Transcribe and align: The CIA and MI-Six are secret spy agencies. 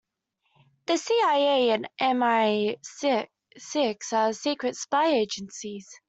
The 0.87 0.97
CIA 0.97 1.69
and 1.69 1.87
MI-Six 2.19 4.13
are 4.13 4.33
secret 4.33 4.75
spy 4.75 5.13
agencies. 5.13 5.87